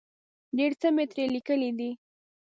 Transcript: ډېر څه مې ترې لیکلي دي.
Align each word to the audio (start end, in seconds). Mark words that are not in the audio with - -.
ډېر 0.57 0.71
څه 0.81 0.87
مې 0.95 1.05
ترې 1.11 1.25
لیکلي 1.35 1.71
دي. 1.79 1.91